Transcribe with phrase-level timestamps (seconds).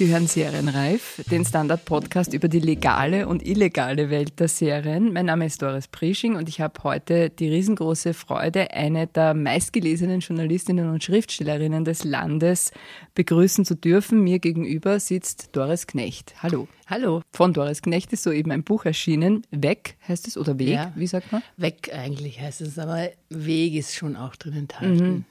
[0.00, 5.12] Sie hören Serienreif, den Standard-Podcast über die legale und illegale Welt der Serien.
[5.12, 10.20] Mein Name ist Doris Prisching und ich habe heute die riesengroße Freude, eine der meistgelesenen
[10.20, 12.70] Journalistinnen und Schriftstellerinnen des Landes
[13.14, 14.24] begrüßen zu dürfen.
[14.24, 16.32] Mir gegenüber sitzt Doris Knecht.
[16.42, 16.66] Hallo.
[16.86, 17.20] Hallo.
[17.30, 19.42] Von Doris Knecht ist soeben ein Buch erschienen.
[19.50, 20.92] Weg heißt es oder Weg, Ja.
[20.96, 21.42] wie sagt man?
[21.58, 25.26] Weg eigentlich heißt es, aber Weg ist schon auch drin enthalten.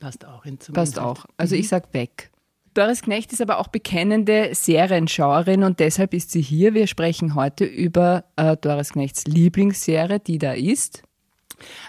[0.00, 1.18] Passt auch hin zum Mhm, Passt Inhalt.
[1.18, 1.26] auch.
[1.36, 2.30] Also ich sag weg.
[2.76, 6.74] Doris Knecht ist aber auch bekennende Serienschauerin und deshalb ist sie hier.
[6.74, 11.02] Wir sprechen heute über äh, Doris Knechts Lieblingsserie, die da ist.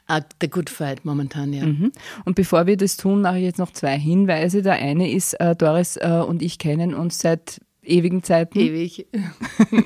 [0.07, 1.65] Ah, The Good Fight momentan, ja.
[1.65, 1.91] Mhm.
[2.23, 4.61] Und bevor wir das tun, mache ich jetzt noch zwei Hinweise.
[4.61, 9.07] Der eine ist, äh, Doris äh, und ich kennen uns seit ewigen Zeiten Ewig.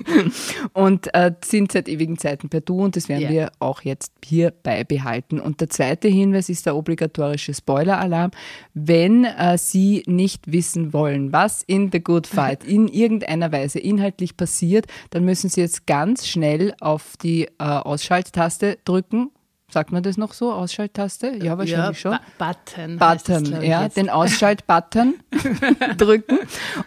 [0.73, 3.29] und äh, sind seit ewigen Zeiten per Du und das werden Ja.
[3.29, 5.39] wir auch jetzt hier beibehalten.
[5.39, 8.31] Und der zweite Hinweis ist der obligatorische Spoiler-Alarm.
[8.73, 14.37] Wenn äh, Sie nicht wissen wollen, was in The Good Fight in irgendeiner Weise inhaltlich
[14.37, 19.31] passiert, dann müssen Sie jetzt ganz schnell auf die äh, Ausschalttaste drücken.
[19.71, 20.51] Sagt man das noch so?
[20.51, 21.37] Ausschalttaste?
[21.41, 22.11] Ja, wahrscheinlich ja, schon.
[22.37, 22.97] Ba- Button.
[22.97, 23.95] Button, ich, ja, jetzt.
[23.95, 25.15] den Ausschalt-Button
[25.97, 26.39] drücken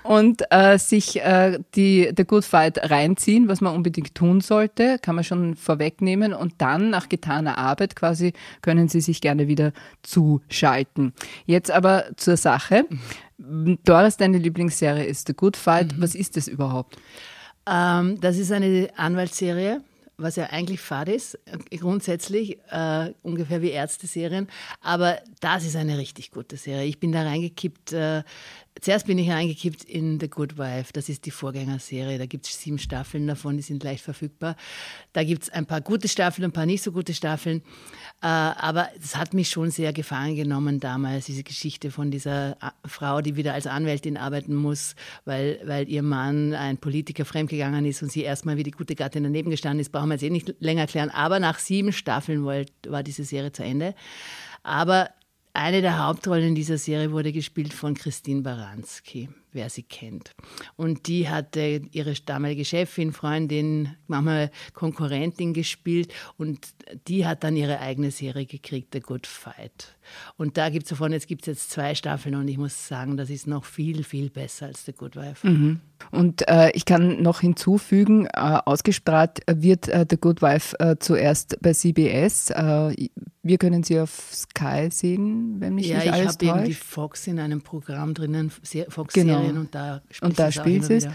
[0.03, 5.15] und äh, sich äh, die The Good Fight reinziehen, was man unbedingt tun sollte, kann
[5.15, 11.15] man schon vorwegnehmen und dann nach getaner Arbeit quasi können Sie sich gerne wieder zuschalten.
[11.47, 12.85] Jetzt aber zur Sache.
[13.39, 16.01] Doris, deine Lieblingsserie ist The Good Fight.
[16.01, 16.97] Was ist das überhaupt?
[17.67, 19.81] Ähm, das ist eine Anwaltsserie,
[20.17, 24.49] was ja eigentlich fad ist, äh, grundsätzlich, äh, ungefähr wie Ärzte-Serien.
[24.81, 26.87] Aber das ist eine richtig gute Serie.
[26.87, 27.93] Ich bin da reingekippt.
[27.93, 28.23] Äh,
[28.81, 30.93] zuerst bin ich reingekippt in The Good Wife.
[30.93, 32.19] Das ist die Vorgängerserie.
[32.19, 34.57] Da gibt es sieben Staffeln davon, die sind leicht verfügbar.
[35.13, 37.63] Da gibt es ein paar gute Staffeln, ein paar nicht so gute Staffeln.
[38.23, 42.73] Äh, aber es hat mich schon sehr gefangen genommen damals, diese Geschichte von dieser A-
[42.87, 48.03] Frau, die wieder als Anwältin arbeiten muss, weil, weil ihr Mann ein Politiker fremdgegangen ist
[48.03, 49.91] und sie erstmal wie die gute Gattin daneben gestanden ist.
[50.05, 51.09] Brauchen wir jetzt eh nicht länger erklären.
[51.09, 53.95] Aber nach sieben Staffeln war diese Serie zu Ende.
[54.63, 55.09] Aber
[55.55, 60.33] eine der Hauptrollen in dieser Serie wurde gespielt von Christine Baranski, wer sie kennt.
[60.75, 66.67] Und die hatte ihre damalige Chefin, Freundin, manchmal Konkurrentin gespielt und
[67.07, 69.97] die hat dann ihre eigene Serie gekriegt, The Good Fight.
[70.37, 73.17] Und da gibt es davon, jetzt gibt es jetzt zwei Staffeln und ich muss sagen,
[73.17, 75.47] das ist noch viel, viel besser als The Good Wife.
[76.11, 81.57] Und äh, ich kann noch hinzufügen, äh, ausgestrahlt wird äh, The Good Wife äh, zuerst
[81.63, 82.51] bei CBS.
[83.47, 86.83] Wir können sie auf Sky sehen, wenn mich Ja, nicht ich alles habe irgendwie täuscht.
[86.85, 89.61] Fox in einem Programm drinnen, Se- Fox-Serien Genau.
[89.61, 91.05] und da spielt Und da sie es spielt es.
[91.05, 91.11] Äh,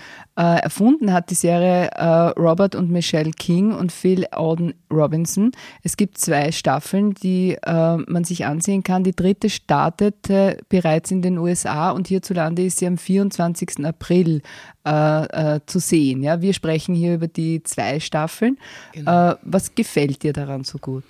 [0.62, 2.06] erfunden hat die Serie äh,
[2.40, 5.51] Robert und Michelle King und Phil Auden Robinson.
[5.81, 9.03] Es gibt zwei Staffeln, die äh, man sich ansehen kann.
[9.03, 13.84] Die dritte startete bereits in den USA und hierzulande ist sie am 24.
[13.85, 14.44] April
[14.85, 16.22] äh, äh, zu sehen.
[16.22, 18.59] Ja, wir sprechen hier über die zwei Staffeln.
[18.94, 19.31] Genau.
[19.31, 21.03] Äh, was gefällt dir daran so gut?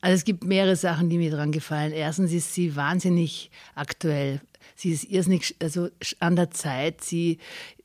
[0.00, 1.92] Also es gibt mehrere Sachen, die mir daran gefallen.
[1.92, 4.40] Erstens ist sie wahnsinnig aktuell.
[4.74, 5.88] Sie ist irrsinnig also
[6.20, 7.02] an der Zeit.
[7.02, 7.38] Sie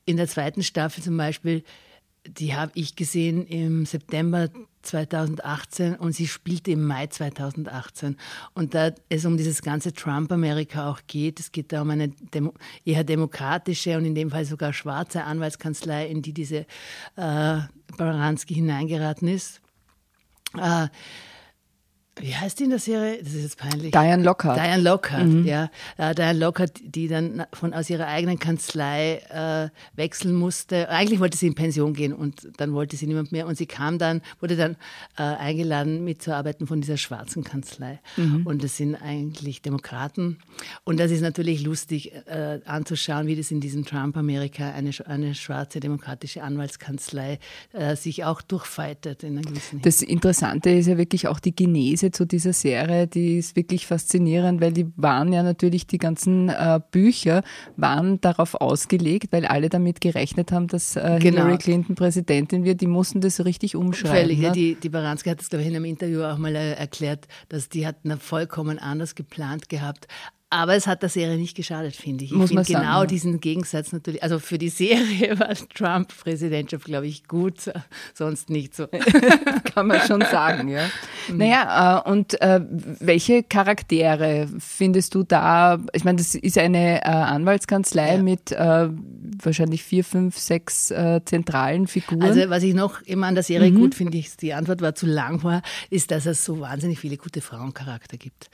[0.05, 1.63] in der zweiten Staffel zum Beispiel,
[2.27, 4.49] die habe ich gesehen im September
[4.81, 8.17] 2018 und sie spielte im Mai 2018.
[8.53, 12.53] Und da es um dieses ganze Trump-Amerika auch geht, es geht da um eine Demo
[12.85, 16.65] eher demokratische und in dem Fall sogar schwarze Anwaltskanzlei, in die diese
[17.15, 17.59] äh,
[17.97, 19.61] Baranski hineingeraten ist.
[20.57, 20.87] Äh,
[22.19, 23.17] wie heißt die in der Serie?
[23.23, 23.91] Das ist jetzt peinlich.
[23.91, 24.57] Diane Lockhart.
[24.57, 25.69] Diane Lockhart, ja.
[25.97, 30.89] Äh, Diane Lockhart, die dann von aus ihrer eigenen Kanzlei äh, wechseln musste.
[30.89, 33.47] Eigentlich wollte sie in Pension gehen und dann wollte sie niemand mehr.
[33.47, 34.75] Und sie kam dann, wurde dann
[35.17, 37.99] äh, eingeladen, mitzuarbeiten von dieser schwarzen Kanzlei.
[38.45, 40.39] Und das sind eigentlich Demokraten.
[40.83, 45.79] Und das ist natürlich lustig äh, anzuschauen, wie das in diesem Trump-Amerika eine, eine schwarze
[45.79, 47.39] demokratische Anwaltskanzlei
[47.73, 52.08] äh, sich auch durchfeitet in einer gewissen Das Interessante ist ja wirklich auch die Genese
[52.11, 56.79] zu dieser Serie, die ist wirklich faszinierend, weil die waren ja natürlich, die ganzen äh,
[56.91, 57.43] Bücher
[57.77, 61.41] waren darauf ausgelegt, weil alle damit gerechnet haben, dass äh, Genau.
[61.41, 64.17] Hillary Clinton Präsidentin wird, die mussten das so richtig umschreiben.
[64.17, 64.51] Völlig, ne?
[64.51, 67.69] die, die Baranski hat das, glaube ich, in einem Interview auch mal äh, erklärt, dass
[67.69, 70.07] die hatten vollkommen anders geplant gehabt.
[70.51, 72.31] Aber es hat der Serie nicht geschadet, finde ich.
[72.31, 73.05] Ich finde sagen, genau ja.
[73.05, 74.23] diesen Gegensatz natürlich.
[74.23, 77.71] Also für die Serie war Trump-Präsidentschaft, glaube ich, gut,
[78.15, 78.87] sonst nicht so.
[79.75, 80.89] kann man schon sagen, ja.
[81.31, 82.61] Naja, äh, und äh,
[82.99, 85.77] welche Charaktere findest du da?
[85.93, 88.23] Ich meine, das ist eine äh, Anwaltskanzlei Ja.
[88.23, 88.51] mit
[89.41, 92.23] wahrscheinlich vier, fünf, sechs zentralen Figuren.
[92.23, 95.05] Also was ich noch immer an der Serie gut finde, ich, die Antwort war zu
[95.05, 98.49] lang war, ist, dass es so wahnsinnig viele gute Frauencharakter gibt.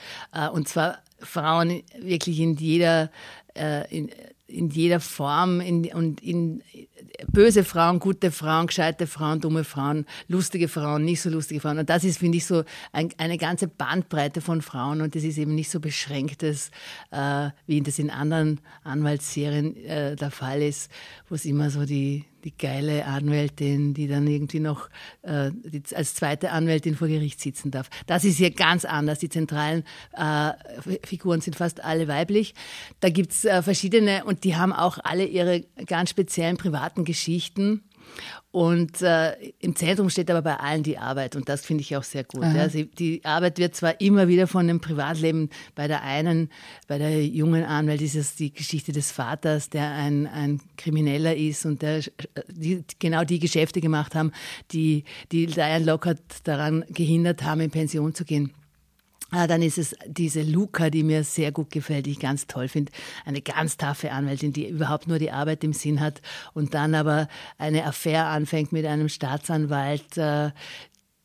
[0.53, 3.11] Und zwar Frauen wirklich in jeder,
[3.55, 4.09] äh, in,
[4.47, 6.61] in jeder Form in, und in
[7.27, 11.79] böse Frauen, gute Frauen, gescheite Frauen, dumme Frauen, lustige Frauen, nicht so lustige Frauen.
[11.79, 15.37] Und das ist, finde ich, so ein, eine ganze Bandbreite von Frauen und das ist
[15.37, 16.71] eben nicht so beschränktes,
[17.11, 20.91] äh, wie das in anderen Anwaltsserien äh, der Fall ist,
[21.29, 24.89] wo es immer so die, die geile Anwältin, die dann irgendwie noch
[25.23, 27.89] äh, die, als zweite Anwältin vor Gericht sitzen darf.
[28.05, 29.17] Das ist hier ganz anders.
[29.17, 29.83] Die zentralen
[30.13, 30.51] äh,
[31.03, 32.53] Figuren sind fast alle weiblich.
[32.99, 37.81] Da gibt's äh, verschiedene und die haben auch alle ihre ganz speziellen privaten Geschichten.
[38.51, 42.03] Und äh, im Zentrum steht aber bei allen die Arbeit und das finde ich auch
[42.03, 42.43] sehr gut.
[42.43, 42.53] Ja.
[42.53, 46.49] Also die Arbeit wird zwar immer wieder von dem Privatleben bei der einen,
[46.87, 51.65] bei der jungen Anwalt ist es die Geschichte des Vaters, der ein, ein Krimineller ist
[51.65, 52.01] und der
[52.47, 54.31] die, genau die Geschäfte gemacht haben,
[54.71, 58.53] die, die Diane Lockhart daran gehindert haben, in Pension zu gehen.
[59.37, 62.69] Ah, dann ist es diese Luca, die mir sehr gut gefällt, die ich ganz toll
[62.69, 62.93] finde.
[63.25, 66.21] Eine ganz taffe Anwältin, die überhaupt nur die Arbeit im Sinn hat
[66.53, 67.27] und dann aber
[67.57, 70.51] eine Affäre anfängt mit einem Staatsanwalt, äh,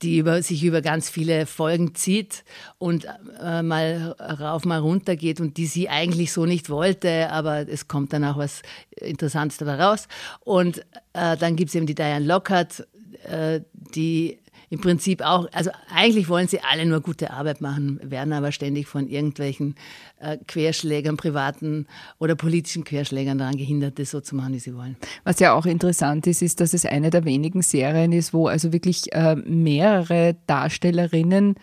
[0.02, 2.42] die über, sich über ganz viele Folgen zieht
[2.78, 3.06] und
[3.40, 7.86] äh, mal rauf, mal runter geht und die sie eigentlich so nicht wollte, aber es
[7.86, 10.08] kommt dann auch was Interessantes dabei raus.
[10.40, 10.78] Und
[11.12, 12.88] äh, dann gibt es eben die Diane Lockhart,
[13.72, 14.40] die
[14.70, 18.86] im Prinzip auch, also eigentlich wollen sie alle nur gute Arbeit machen, werden aber ständig
[18.86, 19.74] von irgendwelchen
[20.20, 21.86] äh, Querschlägern, privaten
[22.20, 24.96] oder politischen Querschlägern daran gehindert, das so zu machen, wie sie wollen.
[25.24, 28.72] Was ja auch interessant ist, ist, dass es eine der wenigen Serien ist, wo also
[28.72, 31.56] wirklich äh, mehrere Darstellerinnen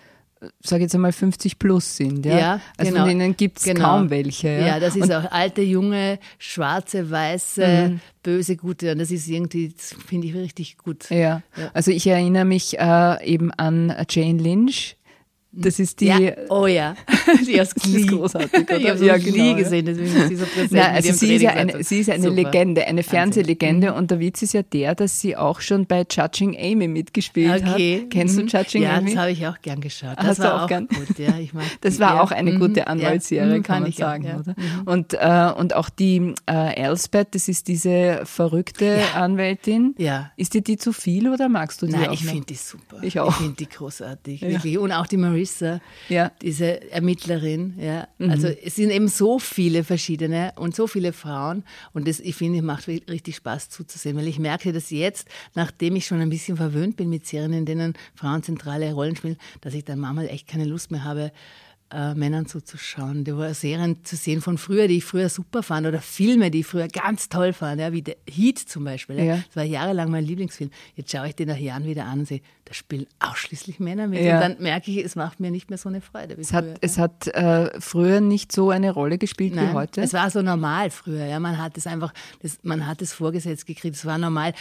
[0.62, 2.26] sage jetzt einmal 50 plus sind.
[2.26, 3.06] Ja, ja also genau.
[3.06, 3.86] von denen gibt es genau.
[3.86, 4.50] kaum welche.
[4.50, 8.00] Ja, ja das ist und auch alte, junge, schwarze, weiße, mhm.
[8.24, 8.92] böse, gute.
[8.92, 9.74] Und das ist irgendwie,
[10.06, 11.10] finde ich richtig gut.
[11.10, 11.42] Ja.
[11.56, 11.72] ja.
[11.74, 14.97] also ich erinnere mich äh, eben an Jane Lynch,
[15.58, 16.08] das ist die.
[16.08, 16.20] Ja.
[16.50, 16.96] Oh ja,
[17.48, 18.02] die aus Glee.
[18.02, 18.64] Ist großartig.
[18.64, 18.78] Oder?
[18.78, 20.72] Ich habe ja, genau, gesehen, deswegen ist sie so präsent.
[20.72, 23.92] Nein, also sie ist, ja eine, sie ist eine Legende, eine Fernsehlegende.
[23.92, 23.98] Mhm.
[23.98, 28.02] Und der Witz ist ja der, dass sie auch schon bei Judging Amy mitgespielt okay.
[28.02, 28.12] hat.
[28.12, 28.48] Kennst du mhm.
[28.48, 29.10] Judging ja, Amy?
[29.10, 30.18] Ja, das habe ich auch gern geschaut.
[30.18, 30.88] Das Hast war auch, auch gern?
[30.88, 31.18] gut.
[31.18, 32.88] Ja, ich mag das war auch eine gute mhm.
[32.88, 34.24] Anwaltsserie, kann man sagen.
[34.24, 34.56] Gern, oder?
[34.86, 39.96] Und, äh, und auch die äh, Elspeth, das ist diese verrückte Anwältin.
[39.98, 40.32] Ja.
[40.38, 42.98] Ist dir die zu viel oder magst du die Nein, auch ich finde die super.
[43.02, 43.30] Ich auch.
[43.30, 44.78] Ich finde die großartig, wirklich.
[44.78, 45.82] Und auch die Marissa.
[46.10, 47.76] Ja diese Ermittlerin.
[47.80, 48.08] Ja.
[48.18, 48.30] Mhm.
[48.30, 51.64] Also es sind eben so viele verschiedene und so viele Frauen
[51.94, 56.06] und das, ich finde, macht richtig Spaß zuzusehen, weil ich merke, dass jetzt, nachdem ich
[56.06, 59.84] schon ein bisschen verwöhnt bin mit Serien, in denen Frauen zentrale Rollen spielen, dass ich
[59.84, 61.32] dann manchmal echt keine Lust mehr habe,
[61.92, 63.24] äh, Männern zuzuschauen.
[63.24, 66.60] Da war Serien zu sehen von früher, die ich früher super fand oder Filme, die
[66.60, 69.24] ich früher ganz toll fand, ja, wie The Heat zum Beispiel.
[69.24, 69.38] Ja.
[69.38, 70.70] Das war jahrelang mein Lieblingsfilm.
[70.96, 74.22] Jetzt schaue ich den nach Jahren wieder an und sehe, da spielen ausschließlich Männer mit.
[74.22, 74.36] Ja.
[74.36, 76.36] Und dann merke ich, es macht mir nicht mehr so eine Freude.
[76.38, 80.02] es hat, früher, es hat äh, früher nicht so eine Rolle gespielt Nein, wie heute.
[80.02, 81.26] Es war so normal früher.
[81.26, 81.40] Ja.
[81.40, 83.96] Man hat es einfach, das, man hat es vorgesetzt gekriegt.
[83.96, 84.54] Es war normal.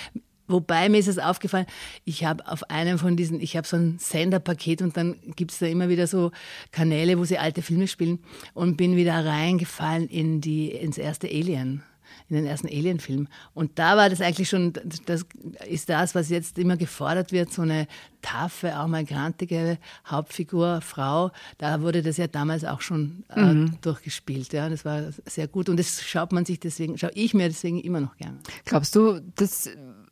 [0.48, 1.66] Wobei mir ist es aufgefallen,
[2.04, 5.58] ich habe auf einem von diesen, ich habe so ein Senderpaket und dann gibt es
[5.58, 6.30] da immer wieder so
[6.72, 8.20] Kanäle, wo sie alte Filme spielen
[8.54, 11.82] und bin wieder reingefallen in die, ins erste Alien
[12.28, 13.28] in den ersten Alien-Film.
[13.54, 14.72] Und da war das eigentlich schon,
[15.06, 15.24] das
[15.68, 17.86] ist das, was jetzt immer gefordert wird, so eine
[18.22, 21.30] taffe, auch mal grantige Hauptfigur, Frau.
[21.58, 23.78] Da wurde das ja damals auch schon äh, mhm.
[23.80, 24.52] durchgespielt.
[24.52, 27.80] Ja, das war sehr gut und das schaut man sich deswegen, schaue ich mir deswegen
[27.80, 28.38] immer noch gerne.
[28.64, 29.70] Glaubst du, dass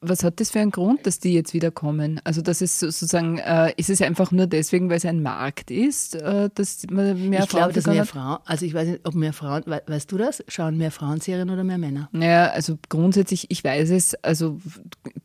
[0.08, 2.20] was hat das für einen Grund, dass die jetzt wieder kommen?
[2.24, 6.14] Also das ist sozusagen, äh, ist es einfach nur deswegen, weil es ein Markt ist,
[6.14, 7.70] äh, dass man mehr ich Frauen...
[7.70, 10.44] Ich glaube, dass mehr Frauen, also ich weiß nicht, ob mehr Frauen, weißt du das?
[10.48, 12.08] Schauen mehr Frauenserien oder mehr Männer?
[12.12, 14.58] Naja, also grundsätzlich, ich weiß es, also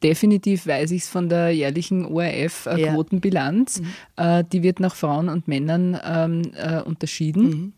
[0.03, 3.79] definitiv weiß ich es von der jährlichen ORF-Quotenbilanz.
[3.79, 3.83] Äh,
[4.24, 4.41] ja.
[4.41, 4.50] mhm.
[4.50, 7.43] die wird nach Frauen und Männern ähm, äh, unterschieden.
[7.43, 7.74] Mhm.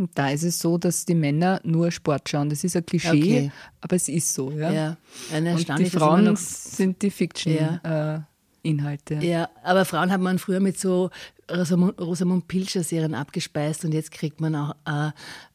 [0.00, 2.48] Und da ist es so, dass die Männer nur Sport schauen.
[2.48, 3.52] Das ist ein Klischee, okay.
[3.82, 4.50] aber es ist so.
[4.50, 4.96] Ja, ja.
[5.36, 9.14] Und die Frauen sind die Fiction-Inhalte.
[9.16, 9.20] Ja.
[9.20, 11.10] Äh, ja, aber Frauen hat man früher mit so
[11.50, 15.10] Rosamund Pilcher Serien abgespeist und jetzt kriegt man auch äh,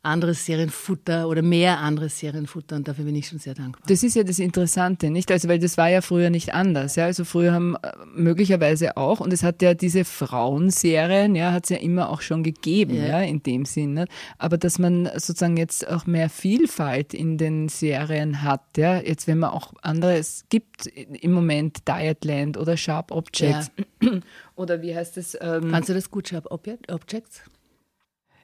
[0.06, 3.82] anderes Serienfutter oder mehr anderes Serienfutter und dafür bin ich schon sehr dankbar.
[3.88, 5.32] Das ist ja das Interessante, nicht?
[5.32, 7.06] Also, weil das war ja früher nicht anders, ja.
[7.06, 11.70] Also früher haben äh, möglicherweise auch, und es hat ja diese Frauenserien, ja, hat es
[11.70, 14.06] ja immer auch schon gegeben, ja, ja in dem Sinne.
[14.38, 19.02] Aber dass man sozusagen jetzt auch mehr Vielfalt in den Serien hat, ja.
[19.02, 23.72] Jetzt, wenn man auch andere, es gibt im Moment Dietland oder Sharp Objects.
[24.02, 24.12] Ja.
[24.56, 25.38] Oder wie heißt es?
[25.42, 27.42] Ähm, Kannst du das gut, Sharp Objects?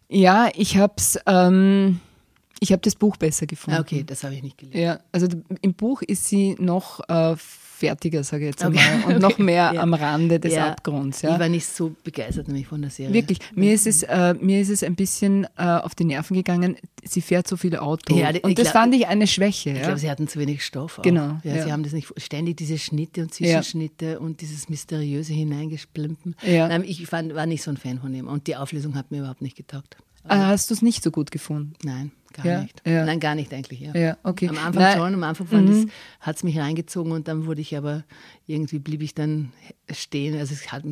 [0.09, 0.95] Ja, ich habe.
[1.25, 1.99] Ähm,
[2.59, 3.77] Ich habe das Buch besser gefunden.
[3.79, 4.79] Ah, okay, das habe ich nicht gelesen.
[4.79, 5.27] Ja, also
[5.61, 7.35] im Buch ist sie noch äh,
[7.81, 9.81] fertiger, sage ich jetzt Okay, einmal, und noch mehr Ja.
[9.81, 11.21] am Rande des Ja, Abgrunds.
[11.23, 11.33] Ja.
[11.33, 13.13] Ich war nicht so begeistert nämlich von der Serie.
[13.13, 16.77] Wirklich, mir ist es, äh, mir ist es ein bisschen äh, auf die Nerven gegangen.
[17.03, 18.15] Sie fährt so viel Auto.
[18.15, 19.71] Ja, und das glaub- fand ich eine Schwäche.
[19.71, 20.99] Ich glaube, sie hatten zu wenig Stoff.
[20.99, 21.03] Auch.
[21.03, 21.63] Genau, Ja.
[21.63, 26.35] Sie haben das nicht ständig diese Schnitte und Zwischenschnitte und dieses mysteriöse Hineingesplimpen.
[26.45, 26.67] Ja.
[26.67, 29.19] Nein, ich fand, war nicht so ein Fan von dem und die Auflösung hat mir
[29.19, 29.97] überhaupt nicht getaugt.
[30.27, 31.73] Äh, hast du es nicht so gut gefunden?
[31.83, 32.81] Nein, gar Ja, nicht.
[32.85, 33.05] ja.
[33.05, 33.79] Nein, gar nicht eigentlich.
[33.79, 33.95] Ja.
[33.95, 34.47] Ja, okay.
[34.49, 35.87] Am Anfang Nein, schon, am Anfang ich,
[36.19, 38.03] hat es mich reingezogen und dann wurde ich aber,
[38.47, 39.51] irgendwie blieb ich dann
[39.91, 40.37] stehen.
[40.37, 40.83] Also es hat,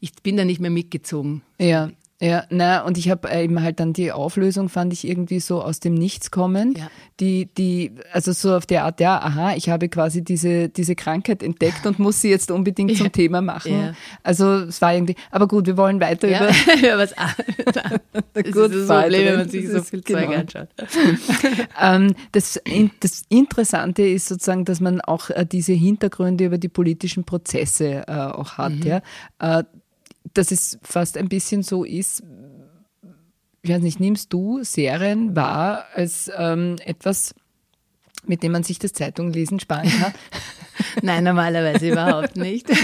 [0.00, 1.42] ich bin da nicht mehr mitgezogen.
[1.60, 5.60] Ja, ja, na, und ich habe eben halt dann die Auflösung, fand ich irgendwie so
[5.60, 6.74] aus dem Nichts kommen.
[6.74, 6.90] Ja.
[7.20, 11.42] Die, die, also so auf der Art, ja, aha, ich habe quasi diese, diese Krankheit
[11.42, 13.72] entdeckt und muss sie jetzt unbedingt zum Thema machen.
[13.72, 13.94] Ja.
[14.22, 17.14] Also es war irgendwie, aber gut, wir wollen weiter Ja, über ja was
[18.32, 19.36] das ist Good das Problem, wenn drin.
[19.36, 20.40] man sich so ist viel Zeug genau.
[20.40, 20.68] anschaut.
[21.78, 22.60] Ähm, das,
[23.00, 28.12] das Interessante ist sozusagen, dass man auch äh, diese Hintergründe über die politischen Prozesse äh,
[28.12, 28.72] auch hat.
[28.84, 29.02] Ja?
[29.38, 29.64] Äh,
[30.38, 32.22] dass es fast ein bisschen so ist,
[33.62, 37.34] ich weiß nicht, nimmst du Serien wahr als ähm, etwas,
[38.26, 40.12] mit dem man sich das Zeitunglesen sparen kann?
[41.02, 42.66] Nein, normalerweise überhaupt nicht.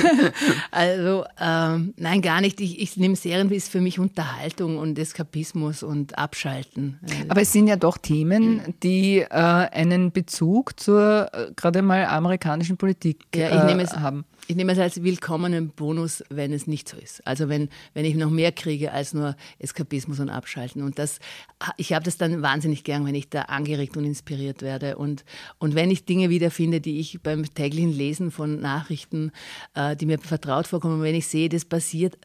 [0.71, 2.59] Also, ähm, nein, gar nicht.
[2.61, 6.99] Ich, ich nehme Serien ist für mich Unterhaltung und Eskapismus und Abschalten.
[7.07, 12.07] Äh, Aber es sind ja doch Themen, die äh, einen Bezug zur äh, gerade mal
[12.07, 14.25] amerikanischen Politik Ja, ich äh, nehme es- haben.
[14.49, 17.25] Ich nehme es als willkommenen Bonus, wenn es nicht so ist.
[17.27, 20.83] Also wenn, wenn ich noch mehr kriege als nur Eskapismus und Abschalten.
[20.83, 21.21] Und das,
[21.77, 24.97] ich habe das dann wahnsinnig gern, wenn ich da angeregt und inspiriert werde.
[24.97, 25.25] Und,
[25.59, 29.31] und wenn ich Dinge wiederfinde, die ich beim täglichen Lesen von Nachrichten,
[29.75, 32.19] äh, die mir vertraut vorkommen, wenn ich sehe, das passiert,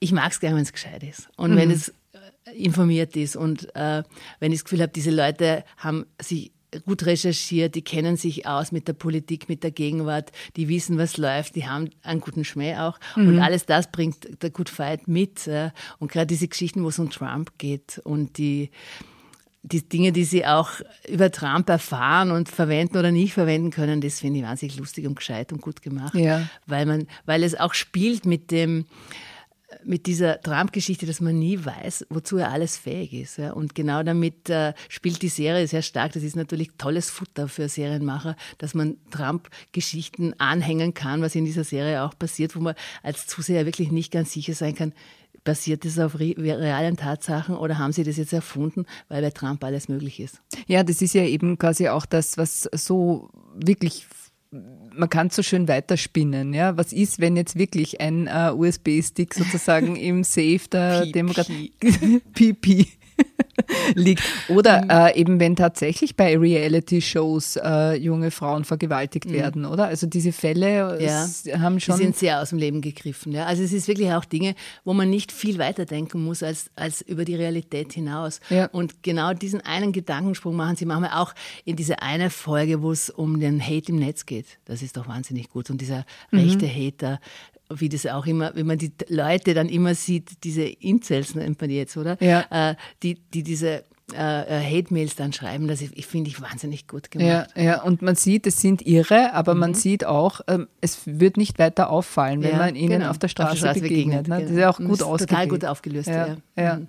[0.00, 1.30] ich mag es gern, wenn es gescheit ist.
[1.36, 4.02] Und wenn es äh, informiert ist und äh,
[4.38, 6.52] wenn ich das Gefühl habe, diese Leute haben sich
[6.84, 11.16] gut recherchiert, die kennen sich aus mit der Politik, mit der Gegenwart, die wissen, was
[11.16, 12.98] läuft, die haben einen guten Schmäh auch.
[13.16, 15.48] Und alles das bringt der Good Fight mit.
[15.98, 18.70] Und gerade diese Geschichten, wo es um Trump geht und die,
[19.62, 20.70] die Dinge, die sie auch
[21.08, 25.16] über Trump erfahren und verwenden oder nicht verwenden können, das finde ich wahnsinnig lustig und
[25.16, 26.14] gescheit und gut gemacht.
[26.14, 26.46] Ja.
[26.66, 28.84] Weil man, weil es auch spielt mit dem,
[29.86, 33.38] mit dieser Trump-Geschichte, dass man nie weiß, wozu er alles fähig ist.
[33.38, 33.52] Ja.
[33.52, 36.12] Und genau damit äh, spielt die Serie sehr stark.
[36.12, 41.64] Das ist natürlich tolles Futter für Serienmacher, dass man Trump-Geschichten anhängen kann, was in dieser
[41.64, 44.92] Serie auch passiert, wo man als Zuseher wirklich nicht ganz sicher sein kann,
[45.44, 49.62] basiert das auf re realen Tatsachen oder haben sie das jetzt erfunden, weil bei Trump
[49.62, 50.40] alles möglich ist?
[50.66, 54.06] Ja, das ist ja eben quasi auch das, was so wirklich,
[54.96, 56.54] man kann so schön weiterspinnen.
[56.54, 56.76] Ja?
[56.76, 61.06] Was ist, wenn jetzt wirklich ein äh, USB-Stick sozusagen im Safe der.
[61.06, 61.72] Demokratie
[62.34, 62.88] Pipi
[63.94, 64.22] liegt?
[64.48, 69.84] Oder äh, eben wenn tatsächlich bei Reality-Shows äh, junge Frauen vergewaltigt werden, oder?
[69.86, 71.26] Also diese Fälle äh, Ja.
[71.60, 71.96] haben Die schon.
[71.96, 73.32] sind sehr aus dem Leben gegriffen.
[73.32, 73.46] Ja.
[73.46, 74.54] Also es ist wirklich auch Dinge,
[74.84, 78.40] wo man nicht viel weiterdenken muss als, als über die Realität hinaus.
[78.50, 78.66] Ja.
[78.66, 83.10] Und genau diesen einen Gedankensprung machen sie manchmal auch in diese eine Folge, wo es
[83.10, 84.46] um den Hate im Netz geht.
[84.64, 85.70] Das ist doch wahnsinnig gut.
[85.70, 86.38] Und dieser Mhm.
[86.40, 87.20] rechte Hater,
[87.80, 91.70] wie das auch immer, wenn man die Leute dann immer sieht, diese Incels nennt man
[91.70, 92.16] die jetzt, oder?
[92.22, 92.70] Ja.
[92.70, 96.86] Äh, die, die diese äh, äh, Hate-Mails dann schreiben, das ich, ich finde ich wahnsinnig
[96.86, 97.50] gut ja, gemacht.
[97.56, 101.58] ja, und man sieht, es sind irre, aber man sieht auch, ähm, es wird nicht
[101.58, 103.10] weiter auffallen, wenn Ja, man ihnen genau.
[103.10, 104.28] auf der Straße, begegnet.
[104.28, 104.34] Ne?
[104.36, 104.60] Das ist genau.
[104.60, 105.30] ja auch gut ist ausgelegt.
[105.30, 106.26] Total gut aufgelöst, ja.
[106.56, 106.80] Ja, ja.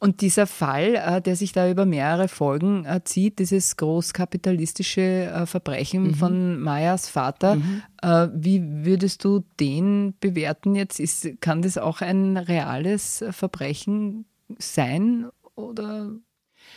[0.00, 5.46] Und dieser Fall, äh, der sich da über mehrere Folgen äh, zieht, dieses großkapitalistische äh,
[5.46, 6.14] Verbrechen Mhm.
[6.14, 7.58] von Mayas Vater,
[8.02, 11.00] äh, wie würdest du den bewerten jetzt?
[11.00, 14.24] Ist, kann das auch ein reales Verbrechen
[14.58, 15.26] sein?
[15.56, 16.10] Oder?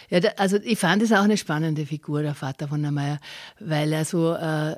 [0.10, 3.20] Ja, da, also ich fand es auch eine spannende Figur, der Vater von der Meier,
[3.60, 4.76] weil er so äh,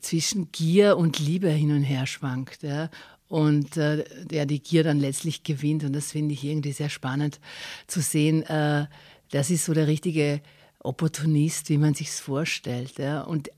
[0.00, 2.62] zwischen Gier und Liebe hin und her schwankt.
[2.62, 2.90] Ja.
[3.28, 5.84] Und äh, der die Gier dann letztlich gewinnt.
[5.84, 7.40] Und das finde ich irgendwie sehr spannend
[7.86, 8.42] zu sehen.
[8.42, 8.86] Äh,
[9.30, 10.40] das ist so der richtige
[10.80, 12.98] Opportunist, wie man sich's vorstellt.
[12.98, 13.22] Ja.
[13.22, 13.50] Und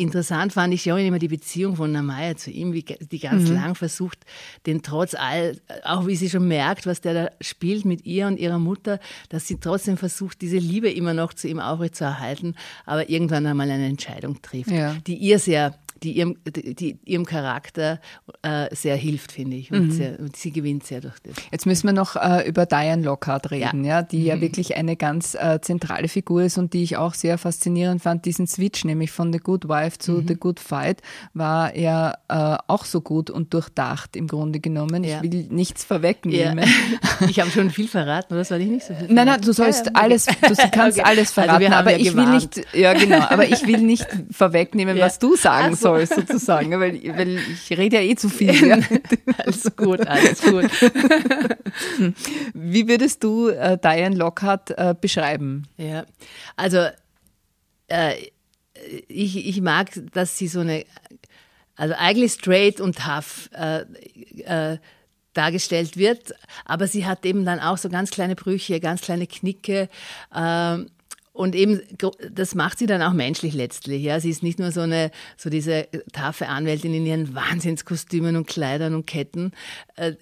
[0.00, 3.74] Interessant fand ich schon immer die Beziehung von Namaya zu ihm, wie die ganz lang
[3.74, 4.20] versucht,
[4.64, 8.38] den trotz all, auch wie sie schon merkt, was der da spielt mit ihr und
[8.38, 12.54] ihrer Mutter, dass sie trotzdem versucht, diese Liebe immer noch zu ihm aufrechtzuerhalten,
[12.86, 14.94] aber irgendwann einmal eine Entscheidung trifft, Ja.
[15.08, 18.00] die ihr sehr die ihrem, die, ihrem Charakter
[18.42, 19.70] äh, sehr hilft, finde ich.
[19.72, 19.90] Und, Mhm.
[19.90, 21.34] sehr, und sie gewinnt sehr durch das.
[21.50, 25.34] Jetzt müssen wir noch äh, über Diane Lockhart reden, ja, die ja wirklich eine ganz
[25.34, 28.24] äh, zentrale Figur ist und die ich auch sehr faszinierend fand.
[28.24, 31.02] Diesen Switch, nämlich von The Good Wife zu The Good Fight,
[31.34, 35.04] war ja äh, auch so gut und durchdacht im Grunde genommen.
[35.04, 35.20] Ja.
[35.22, 35.86] Ich will nichts Ja.
[35.88, 36.64] vorwegnehmen.
[37.28, 38.40] Ich habe schon viel verraten, oder?
[38.42, 39.12] Das war ich nicht so viel.
[39.12, 40.34] Nein, nein, du sollst Ja, ja, alles, du
[40.70, 41.02] kannst Okay.
[41.04, 42.56] alles Also verraten, haben aber ja ich will gewarnt.
[42.56, 45.06] nicht, ja genau, aber ich will nicht vorwegnehmen, Ja.
[45.06, 45.87] was du sagen Ach so.
[45.88, 48.48] Sollst sozusagen, weil, weil ich rede ja eh zu viel.
[48.68, 48.78] Ja.
[49.38, 50.70] Alles gut, alles gut.
[52.54, 55.66] Wie würdest du äh, Diane Lockhart äh, beschreiben?
[55.76, 56.04] Ja,
[56.56, 56.86] also
[57.88, 58.14] äh,
[59.08, 60.84] ich, ich mag, dass sie so eine,
[61.76, 63.84] also eigentlich straight und tough äh,
[64.42, 64.78] äh,
[65.32, 69.88] dargestellt wird, aber sie hat eben dann auch so ganz kleine Brüche, ganz kleine Knicke.
[70.34, 70.90] ähm,
[71.38, 71.80] und eben,
[72.32, 74.02] das macht sie dann auch menschlich letztlich.
[74.02, 78.48] Ja, sie ist nicht nur so eine, so diese taffe Anwältin in ihren Wahnsinnskostümen und
[78.48, 79.52] Kleidern und Ketten.
[79.94, 80.14] Äh,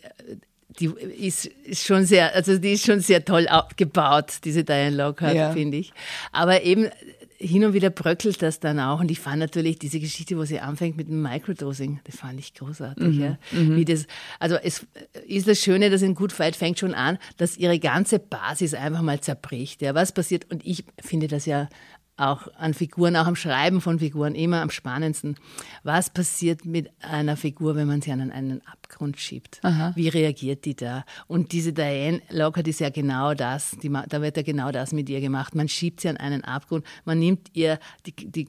[0.78, 5.35] die ist, ist schon sehr, also die ist schon sehr toll gebaut, diese Diane Lockhart,
[5.35, 5.52] Ja.
[5.52, 5.90] finde ich.
[6.32, 6.90] Aber eben
[7.38, 9.00] hin und wieder bröckelt das dann auch.
[9.00, 12.54] Und ich fand natürlich diese Geschichte, wo sie anfängt mit dem Microdosing, das fand ich
[12.54, 13.16] großartig.
[13.16, 13.38] ja.
[13.50, 14.06] Wie das,
[14.38, 14.86] also es
[15.26, 19.02] ist das Schöne, dass in Good Fight fängt schon an, dass ihre ganze Basis einfach
[19.02, 19.82] mal zerbricht.
[19.82, 19.94] Ja.
[19.94, 20.50] Was passiert?
[20.50, 21.68] Und ich finde das ja
[22.16, 25.37] auch an Figuren, auch am Schreiben von Figuren immer am spannendsten.
[25.82, 29.61] Was passiert mit einer Figur, wenn man sie an einen Abgrund schiebt?
[29.94, 31.04] Wie reagiert die da?
[31.26, 35.08] Und diese Diane Lockhart ist ja genau das, die, da wird ja genau das mit
[35.08, 35.54] ihr gemacht.
[35.54, 38.49] Man schiebt sie an einen Abgrund, man nimmt ihr die, die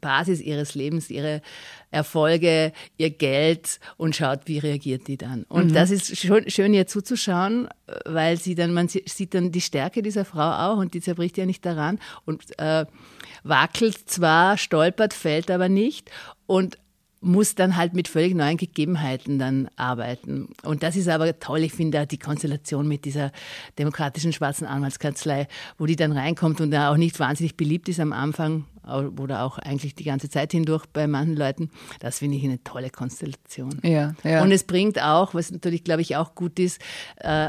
[0.00, 1.42] Basis ihres Lebens, ihre
[1.90, 5.44] Erfolge, ihr Geld und schaut, wie reagiert die dann.
[5.44, 7.68] Und das ist schon, schön, ihr zuzuschauen,
[8.04, 11.38] weil sie dann, man sie- sieht dann die Stärke dieser Frau auch und die zerbricht
[11.38, 12.84] ja nicht daran und äh,
[13.44, 16.10] wackelt zwar, stolpert, fällt aber nicht
[16.46, 16.78] und
[17.22, 20.50] muss dann halt mit völlig neuen Gegebenheiten dann arbeiten.
[20.62, 21.60] Und das ist aber toll.
[21.60, 23.32] Ich finde da die Konstellation mit dieser
[23.78, 28.12] demokratischen schwarzen Anwaltskanzlei, wo die dann reinkommt und da auch nicht wahnsinnig beliebt ist am
[28.12, 31.70] Anfang oder auch eigentlich die ganze Zeit hindurch bei manchen Leuten.
[32.00, 33.80] Das finde ich eine tolle Konstellation.
[33.82, 34.42] Ja, ja.
[34.42, 36.80] Und es bringt auch, was natürlich, glaube ich, auch gut ist,
[37.16, 37.48] äh,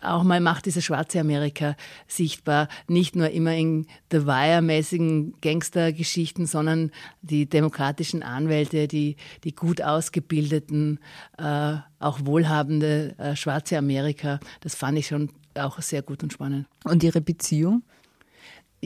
[0.00, 1.76] auch mal macht dieses schwarze Amerika
[2.06, 2.68] sichtbar.
[2.88, 6.90] Nicht nur immer in The Wire-mäßigen Gangstergeschichten, sondern
[7.22, 11.00] die demokratischen Anwälte, die, die gut ausgebildeten,
[11.38, 14.38] äh, auch wohlhabende äh, schwarze Amerika.
[14.60, 16.66] Das fand ich schon auch sehr gut und spannend.
[16.84, 17.82] Und ihre Beziehung?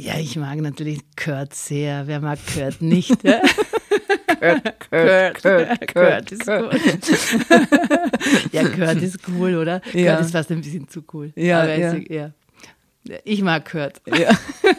[0.03, 2.07] Ja, ich mag natürlich Kurt sehr.
[2.07, 3.17] Wer mag Kurt nicht?
[4.41, 4.55] Ja?
[4.61, 6.71] Kurt, Kurt, Kurt ist cool.
[8.53, 9.83] ja, Kurt ist cool, oder?
[9.93, 10.15] Ja.
[10.15, 11.33] Kurt ist fast ein bisschen zu cool.
[11.37, 11.93] Ja, Aber ja.
[11.93, 12.31] es- ja.
[13.25, 14.03] Ich mag Kurt.
[14.07, 14.31] Ja.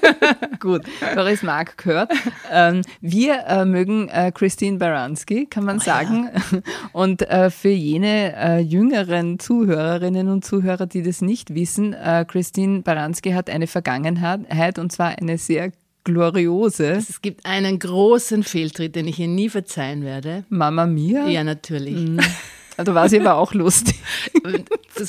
[0.60, 0.84] Gut,
[1.16, 2.12] Doris mag gehört.
[2.52, 6.30] Ähm, wir äh, mögen äh, Christine Baranski, kann man sagen.
[6.94, 12.82] Und äh, für jene äh, jüngeren Zuhörerinnen und Zuhörer, die das nicht wissen, äh, Christine
[12.82, 15.72] Baranski hat eine Vergangenheit und zwar eine sehr
[16.04, 16.92] gloriose.
[16.92, 20.46] Es gibt einen großen Fehltritt, den ich ihr nie verzeihen werde.
[20.50, 21.28] Mama Mia.
[21.28, 22.22] Ja, natürlich.
[22.84, 23.96] Da war sie aber auch lustig.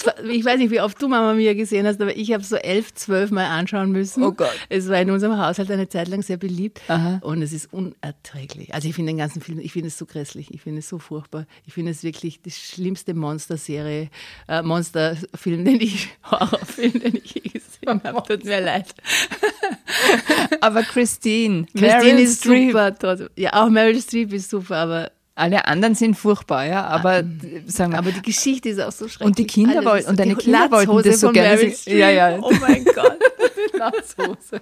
[0.04, 2.56] War, ich weiß nicht, wie oft du Mama Mia gesehen hast, aber ich habe so
[2.56, 4.22] elf, zwölf Mal anschauen müssen.
[4.22, 4.54] Oh Gott.
[4.70, 7.20] Es war in unserem Haushalt eine Zeit lang sehr beliebt Aha.
[7.22, 8.72] und es ist unerträglich.
[8.72, 10.98] Also ich finde den ganzen Film, ich finde es so grässlich, ich finde es so
[10.98, 11.46] furchtbar.
[11.66, 14.08] Ich finde es wirklich die schlimmste Monsterserie,
[14.48, 18.22] äh, Monsterfilm, den ich, Horrorfilm, den ich je gesehen habe.
[18.26, 18.94] Tut mir leid.
[20.60, 23.28] Aber Christine, Christine Meryl ist Streep, super.
[23.36, 27.92] Ja, auch Meryl Streep ist super, aber, alle anderen sind furchtbar, ja, aber d- sagen
[27.92, 29.26] wir, aber die Geschichte ist auch so schrecklich.
[29.26, 31.70] Und die Kinder wollten- und deine Kinder wollten das so gerne.
[31.72, 31.96] Streep.
[31.98, 32.38] Ja, ja.
[32.40, 33.18] Oh mein Gott.
[33.74, 34.60] Latzhose.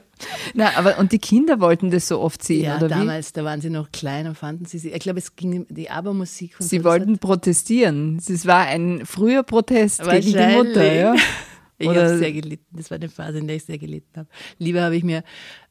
[0.54, 2.90] na, aber und die Kinder wollten das so oft sehen, Ja, oder wie?
[3.00, 4.90] damals, da waren sie noch klein und fanden sie sie.
[4.92, 6.56] Ich glaube, es ging um die Aber-Musik.
[6.60, 8.18] und Sie so, das wollten protestieren.
[8.18, 11.14] Es war ein früher Protest gegen die Mutter, ja.
[11.82, 12.66] Ich habe sehr gelitten.
[12.76, 14.28] Das war eine Phase, in der ich sehr gelitten habe.
[14.58, 15.24] Lieber habe ich mir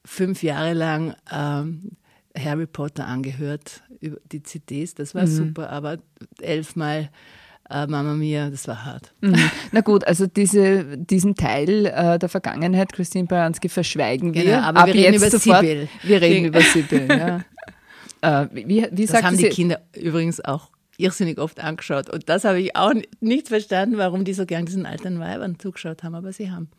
[0.03, 1.91] fünf Jahre lang ähm,
[2.39, 4.95] Harry Potter angehört, über die CDs.
[4.95, 5.19] Das Mhm.
[5.19, 5.97] war super, aber
[6.41, 7.09] elfmal
[7.69, 9.13] äh, Mama Mia, das war hart.
[9.21, 9.35] Mhm.
[9.71, 14.43] Na gut, also diese, diesen Teil äh, der Vergangenheit, Christine Baranski, verschweigen wir.
[14.43, 15.61] Genau, aber Ab wir reden jetzt über sofort.
[15.61, 15.87] Sibyl.
[16.03, 17.41] Wir reden über Sibyl, ja.
[18.43, 19.43] äh, wie, wie Das haben sie?
[19.43, 22.09] die Kinder übrigens auch irrsinnig oft angeschaut.
[22.09, 26.03] Und das habe ich auch nicht verstanden, warum die so gern diesen alten Weibern zugeschaut
[26.03, 26.69] haben, aber sie haben.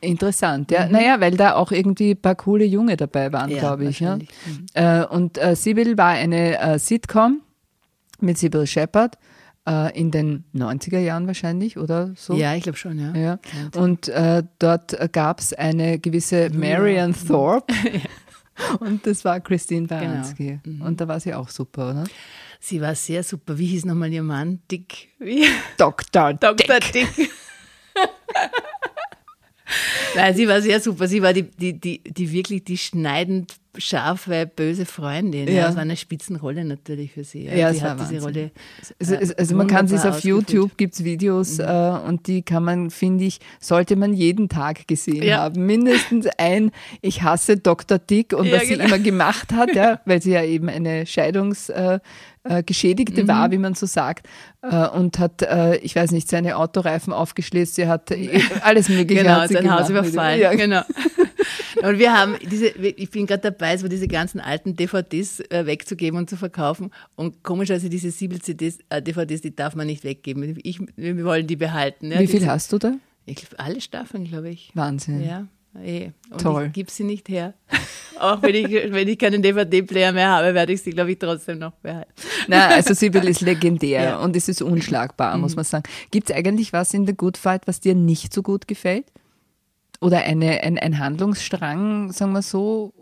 [0.00, 0.88] Interessant, ja.
[0.88, 3.56] Naja, weil da auch irgendwie ein paar coole Junge dabei waren, Mhm.
[3.56, 4.00] Ja, glaube ich.
[4.00, 4.18] Ja.
[4.18, 4.30] wahrscheinlich.
[4.74, 7.40] Äh, und äh, Sibyl war eine äh, Sitcom
[8.20, 9.18] mit Sibyl Shepard
[9.68, 12.34] äh, in den 90er Jahren wahrscheinlich oder so.
[12.34, 13.14] Ja, ich glaube schon, ja.
[13.14, 13.38] Ja.
[13.76, 17.74] Und äh, dort gab es eine gewisse Marian Thorpe.
[18.80, 20.60] Und das war Christine Baranski.
[20.62, 20.76] Genau.
[20.76, 20.82] Mhm.
[20.82, 22.04] Und da war sie auch super, oder?
[22.58, 23.56] Sie war sehr super.
[23.56, 24.60] Wie hieß nochmal ihr Mann?
[24.70, 25.08] Dick.
[25.18, 25.46] Wie?
[25.78, 26.34] Dr.
[26.40, 26.78] Dr.
[26.92, 26.92] Dick.
[27.16, 27.30] Dick.
[30.14, 31.08] Nein, sie war sehr super.
[31.08, 35.46] Sie war die, die, die, die wirklich die schneidend scharfe, böse Freundin.
[35.46, 35.54] Ja.
[35.54, 35.66] ja.
[35.66, 37.44] Das war eine Spitzenrolle natürlich für sie.
[37.44, 38.50] Ja, ja sie hat diese Rolle.
[38.98, 41.64] Also, äh, also man kann sich auf YouTube gibt es Videos mhm.
[41.64, 45.38] äh, und die kann man, finde ich, sollte man jeden Tag gesehen ja.
[45.38, 45.66] haben.
[45.66, 47.98] Mindestens ein Ich hasse Dr.
[47.98, 48.82] Dick und was genau.
[48.82, 52.00] sie immer gemacht hat, ja, weil sie ja eben eine Scheidungs- äh,
[52.44, 53.28] äh, Geschädigte mhm.
[53.28, 54.26] war, wie man so sagt,
[54.62, 59.22] äh, und hat, äh, ich weiß nicht, seine Autoreifen aufgeschlitzt, sie hat äh, alles Mögliche.
[59.22, 60.40] genau, sein Haus überfallen.
[60.40, 60.54] Ja.
[60.54, 60.82] Genau.
[61.82, 66.18] Und wir haben diese, ich bin gerade dabei, so diese ganzen alten DVDs äh, wegzugeben
[66.18, 66.90] und zu verkaufen.
[67.16, 70.58] Und komischerweise diese Siebel-CDs, äh, DVDs, die darf man nicht weggeben.
[70.62, 72.10] Ich, wir wollen die behalten.
[72.10, 72.20] Ja.
[72.20, 72.94] Wie viel hast du da?
[73.24, 74.72] Ich, alle Staffeln, glaube ich.
[74.74, 75.24] Wahnsinn.
[75.24, 75.46] Ja.
[75.78, 76.10] Eh.
[76.30, 76.66] Und Toll.
[76.66, 77.54] ich gebe sie nicht her.
[78.18, 81.58] Auch wenn ich, wenn ich keinen DVD-Player mehr habe, werde ich sie, glaube ich, trotzdem
[81.58, 82.12] noch behalten.
[82.48, 84.18] Nein, also Sibyl ist legendär ja.
[84.18, 85.56] und es ist unschlagbar, muss mhm.
[85.56, 85.84] man sagen.
[86.10, 89.06] Gibt es eigentlich was in The Good Fight, was dir nicht so gut gefällt?
[90.00, 92.92] Oder eine, ein, ein Handlungsstrang, sagen wir so?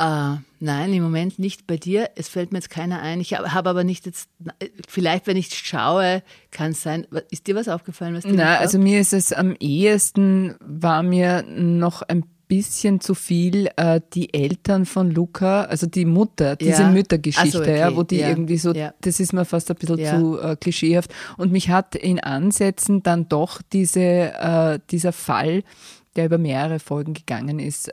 [0.00, 2.08] Uh, nein, im Moment nicht bei dir.
[2.14, 3.20] Es fällt mir jetzt keiner ein.
[3.20, 4.30] Ich habe hab aber nicht jetzt,
[4.88, 7.06] vielleicht wenn ich schaue, kann es sein.
[7.30, 8.14] Ist dir was aufgefallen?
[8.14, 13.68] Was Nein, also mir ist es am ehesten, war mir noch ein bisschen zu viel
[13.76, 16.90] äh, die Eltern von Luca, also die Mutter, diese ja.
[16.90, 17.78] Müttergeschichte, so, okay.
[17.78, 18.28] ja, wo die ja.
[18.28, 21.14] irgendwie so, das ist mir fast ein bisschen zu äh, klischeehaft.
[21.36, 25.62] Und mich hat in Ansätzen dann doch diese, äh, dieser Fall,
[26.16, 27.92] der über mehrere Folgen gegangen ist, äh,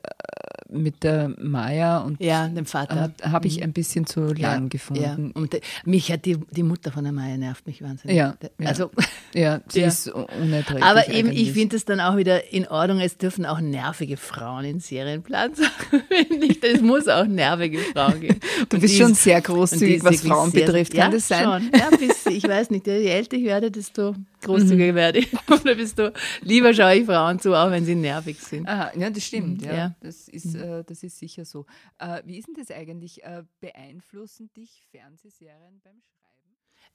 [0.69, 3.13] mit der Maya und ja, dem Vater.
[3.21, 3.63] Äh, habe ich mhm.
[3.63, 5.31] ein bisschen zu lang ja, gefunden.
[5.33, 5.41] Ja.
[5.41, 8.17] Und mich hat die, die Mutter von der Maya nervt mich wahnsinnig.
[8.17, 8.91] Ja, also
[9.33, 10.83] ja, sie ist unerträglich.
[10.83, 11.49] Aber eben, eigentlich.
[11.49, 12.99] ich finde es dann auch wieder in Ordnung.
[12.99, 15.69] Es dürfen auch nervige Frauen in Serienplan sein.
[16.61, 18.39] es muss auch nervige Frauen geben.
[18.69, 20.93] Du bist schon sehr großzügig, was Frauen sehr, betrifft.
[20.93, 21.43] Kann das sein?
[21.43, 21.71] Schon.
[21.79, 22.87] Ja, bis, ich weiß nicht.
[22.87, 24.95] Je älter ich werde, desto großzügiger mhm.
[24.95, 25.23] werde.
[25.49, 28.67] Oder bist du lieber schaue ich Frauen zu, auch wenn sie nervig sind.
[28.67, 29.61] Aha, ja, das stimmt.
[29.61, 29.95] Ja, ja.
[30.01, 30.61] Das, ist, mhm.
[30.61, 31.65] äh, das ist sicher so.
[31.99, 33.23] Äh, wie ist denn das eigentlich?
[33.23, 36.16] Äh, beeinflussen dich Fernsehserien beim Schreiben?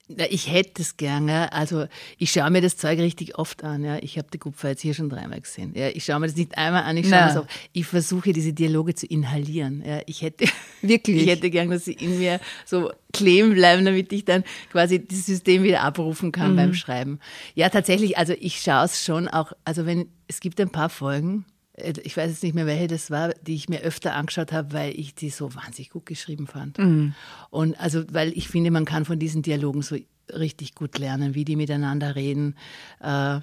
[0.09, 1.53] Ich hätte es gerne.
[1.53, 1.87] Also
[2.19, 3.85] ich schaue mir das Zeug richtig oft an.
[3.85, 3.99] Ja.
[3.99, 5.73] Ich habe die Kupfer jetzt hier schon dreimal gesehen.
[5.75, 5.88] Ja.
[5.88, 7.47] Ich schaue mir das nicht einmal an, ich schaue es auch.
[7.73, 9.83] Ich versuche diese Dialoge zu inhalieren.
[9.87, 10.01] Ja.
[10.07, 10.47] Ich hätte
[10.83, 15.07] wirklich, ich hätte gern, dass sie in mir so kleben bleiben, damit ich dann quasi
[15.07, 16.57] das System wieder abrufen kann mhm.
[16.57, 17.21] beim Schreiben.
[17.55, 18.19] Ja, tatsächlich.
[18.19, 19.53] Also ich schaue es schon auch.
[19.65, 23.31] Also wenn es gibt ein paar Folgen, ich weiß jetzt nicht mehr, welche das war,
[23.43, 26.79] die ich mir öfter angeschaut habe, weil ich die so wahnsinnig gut geschrieben fand.
[26.79, 27.15] Mhm.
[27.51, 29.97] Und also, weil ich finde, man kann von diesen Dialogen so
[30.33, 32.57] richtig gut lernen, wie die miteinander reden.
[33.01, 33.41] Äh,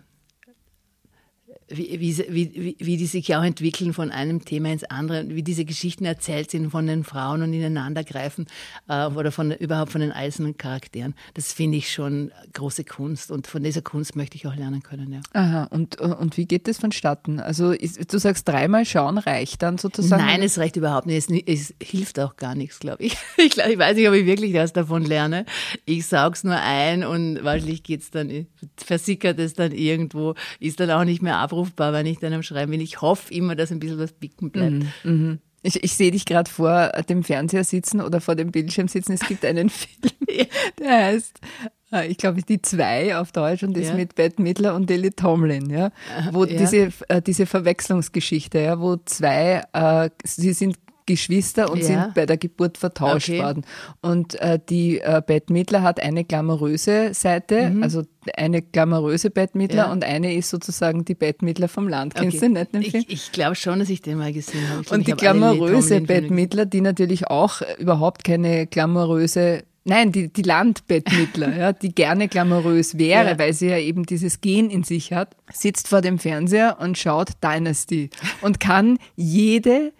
[1.69, 5.65] wie, wie, wie, wie die sich auch entwickeln von einem Thema ins andere, wie diese
[5.65, 8.47] Geschichten erzählt sind von den Frauen und ineinandergreifen
[8.87, 11.13] äh, oder von, überhaupt von den einzelnen Charakteren.
[11.35, 15.13] Das finde ich schon große Kunst und von dieser Kunst möchte ich auch lernen können.
[15.13, 15.19] Ja.
[15.33, 17.39] Aha, und, und wie geht das vonstatten?
[17.39, 20.25] Also ist, du sagst, dreimal schauen reicht dann sozusagen?
[20.25, 21.29] Nein, es reicht überhaupt nicht.
[21.29, 23.17] Es, es hilft auch gar nichts, glaube ich.
[23.49, 25.45] Ich, glaub, ich weiß nicht, ob ich wirklich was davon lerne.
[25.85, 30.91] Ich sauge es nur ein und wahrscheinlich geht's dann, versickert es dann irgendwo, ist dann
[30.91, 32.81] auch nicht mehr abrufbar abrufbar, wenn ich dann am Schreiben bin.
[32.81, 34.73] Ich hoffe immer, dass ein bisschen was bicken bleibt.
[34.73, 34.89] Mhm.
[35.03, 35.39] Mhm.
[35.61, 39.13] Ich, ich sehe dich gerade vor dem Fernseher sitzen oder vor dem Bildschirm sitzen.
[39.13, 40.13] Es gibt einen Film,
[40.79, 41.39] der heißt,
[41.91, 43.95] äh, ich glaube, die zwei auf Deutsch und ist ja.
[43.95, 45.91] mit Bette Midler und Lily Tomlin, ja,
[46.31, 46.57] wo ja.
[46.57, 50.77] diese äh, diese Verwechslungsgeschichte, ja, wo zwei, äh, sie sind
[51.09, 51.85] Geschwister und ja.
[51.85, 53.41] sind bei der Geburt vertauscht okay.
[53.41, 53.65] worden.
[54.01, 57.81] Und äh, die äh, Bettmittler hat eine glamouröse Seite, mhm.
[57.81, 58.03] also
[58.37, 59.91] eine glamouröse Bettmittler ja.
[59.91, 62.13] und eine ist sozusagen die Bettmittler vom Land.
[62.13, 62.45] Kennst okay.
[62.45, 63.05] du nicht den Film?
[63.07, 64.87] Ich, ich glaube schon, dass ich den mal gesehen habe.
[64.93, 71.73] und die glamouröse Bettmittler, die natürlich auch überhaupt keine glamouröse Nein, die, die Landbettmittler, ja,
[71.73, 73.39] die gerne glamourös wäre, ja.
[73.39, 77.29] weil sie ja eben dieses Gen in sich hat, sitzt vor dem Fernseher und schaut
[77.43, 79.91] Dynasty und kann jede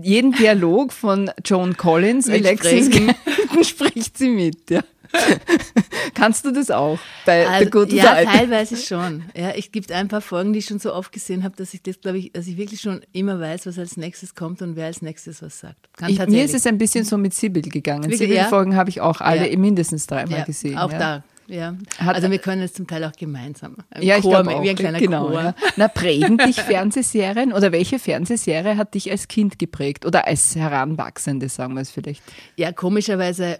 [0.00, 2.90] jeden Dialog von Joan Collins, Alexis
[3.62, 4.82] spricht sie mit, ja.
[6.14, 8.26] Kannst du das auch bei also, The Good Ja, Fight?
[8.26, 9.24] teilweise schon.
[9.34, 11.82] Ja, ich gibt ein paar Folgen, die ich schon so oft gesehen habe, dass ich
[11.82, 14.86] das, glaube ich, dass ich wirklich schon immer weiß, was als nächstes kommt und wer
[14.86, 15.88] als nächstes was sagt.
[16.06, 18.12] Ich, mir ist es ein bisschen so mit Sibyl gegangen.
[18.12, 18.78] Sibyl-Folgen ja?
[18.78, 19.58] habe ich auch alle ja.
[19.58, 20.76] mindestens dreimal gesehen.
[20.76, 21.74] Auch da ja.
[21.98, 23.76] Hat, also wir können es zum Teil auch gemeinsam.
[24.00, 25.42] ja, Chor, ich glaube wie ein kleiner genau, Chor.
[25.42, 25.54] Ja.
[25.76, 31.48] Na, prägen dich Fernsehserien oder welche Fernsehserie hat dich als Kind geprägt oder als Heranwachsende,
[31.48, 32.22] sagen wir es vielleicht?
[32.56, 33.58] Ja, komischerweise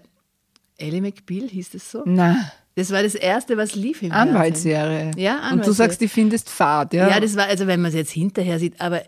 [0.76, 2.02] Ellie McBeal hieß es so.
[2.04, 2.52] Na.
[2.76, 5.10] Das war das erste, was lief im Anwaltsserie.
[5.16, 5.52] Ja, Anwaltsserie.
[5.52, 7.08] Und du sagst, die findest Fahrt, ja?
[7.08, 9.02] Ja, das war, also wenn man es jetzt hinterher sieht, aber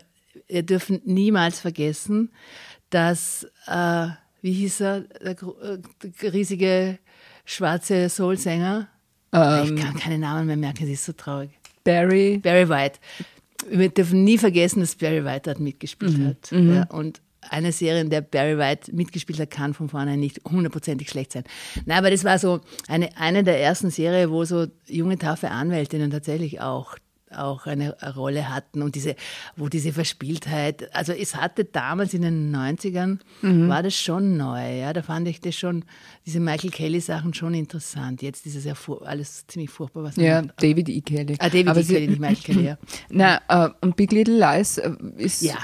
[0.49, 2.31] ihr dürft niemals vergessen,
[2.89, 4.07] dass, äh,
[4.41, 5.77] wie hieß er, der, äh,
[6.21, 6.99] der riesige
[7.53, 8.87] schwarze Soul-Sänger?
[9.33, 11.51] Ähm, ich kann keine Namen mehr merken, sie ist so traurig.
[11.83, 12.37] Barry.
[12.37, 12.99] Barry White.
[13.69, 16.27] Wir dürfen nie vergessen, dass Barry White dort mitgespielt Mhm.
[16.27, 16.51] hat.
[16.51, 21.09] Ja, und eine Serie, in der Barry White mitgespielt hat, kann von vornherein nicht hundertprozentig
[21.09, 21.43] schlecht sein.
[21.85, 26.11] Nein, aber das war so eine, eine der ersten Serien, wo so junge, taffe Anwältinnen
[26.11, 26.97] tatsächlich auch
[27.37, 29.15] auch eine Rolle hatten und diese,
[29.55, 33.69] wo diese Verspieltheit, also es hatte damals in den 90ern, Mhm.
[33.69, 35.85] war das schon neu, ja, da fand ich das schon,
[36.25, 38.21] diese Michael Kelly Sachen schon interessant.
[38.21, 38.73] Jetzt ist es ja
[39.05, 40.61] alles ziemlich furchtbar, was man Ja, macht.
[40.61, 41.01] David E.
[41.01, 41.35] Kelly.
[41.39, 41.83] Ah, David Aber E.
[41.83, 42.77] Kelly, nicht Michael Kelly, ja.
[43.09, 45.57] Na, äh, und Big Little Lies äh, ist Ja,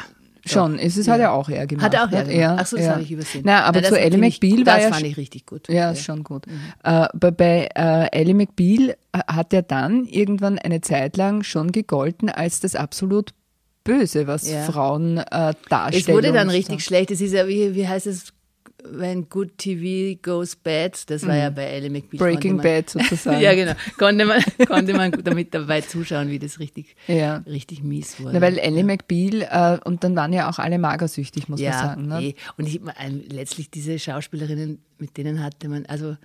[0.48, 1.86] schon, ist es hat er auch eher gemacht.
[1.86, 2.18] Hat er auch ne?
[2.18, 2.60] ja gemacht.
[2.62, 3.44] Ach so, das habe ich übersehen.
[3.46, 5.68] Na, aber das zu Ellie McBeal war Das ja fand ich richtig gut.
[5.70, 6.46] Ja, ist schon gut.
[6.84, 12.30] Äh, bei bei äh, Ellie McBeal hat er dann irgendwann eine Zeit lang schon gegolten
[12.30, 13.34] als das absolut
[13.84, 14.64] Böse, was Ja.
[14.64, 16.02] Frauen äh, darstellen.
[16.02, 17.10] Es wurde dann richtig schlecht.
[17.10, 18.34] Es ist ja, wie, wie heißt es,
[18.92, 21.10] wenn Good TV goes bad?
[21.10, 22.14] Das war ja bei Ellie McBeal.
[22.14, 22.34] Mhm.
[22.34, 23.42] Breaking man- Bad sozusagen.
[23.42, 23.74] ja, genau.
[23.98, 27.38] Konnte man, konnte man damit dabei zuschauen, wie das richtig, Ja.
[27.48, 28.34] richtig mies wurde.
[28.34, 31.80] Na, weil Ellie McBeal, äh, und dann waren ja auch alle magersüchtig, muss man ja,
[31.80, 32.08] sagen.
[32.08, 32.24] Ne?
[32.24, 32.36] eh.
[32.58, 32.82] Und ich,
[33.30, 36.18] letztlich diese Schauspielerinnen, mit denen hatte man, also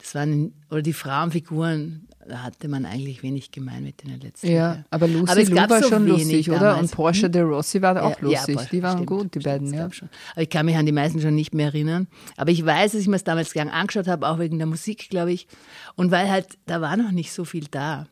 [0.00, 4.52] das waren, oder die Frauenfiguren, da hatte man eigentlich wenig gemein mit denen letztlich.
[4.52, 6.60] Ja, aber Lucy Aber gab war so schon lustig, oder?
[6.60, 6.80] damals.
[6.82, 8.56] Und Portia de Rossi war auch Ja, ja, lustig.
[8.56, 9.92] Portia, die waren stimmt, gut, die stimmt, beiden, ja.
[9.92, 10.08] schon.
[10.32, 12.06] Aber ich kann mich an die meisten schon nicht mehr erinnern.
[12.36, 15.10] Aber ich weiß, dass ich mir das damals gern angeschaut habe, auch wegen der Musik,
[15.10, 15.48] glaube ich.
[15.96, 18.06] Und weil halt, da war noch nicht so viel da.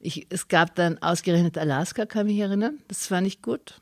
[0.00, 2.78] Ich, es gab dann ausgerechnet Alaska, kann mich erinnern.
[2.88, 3.80] Das fand ich gut.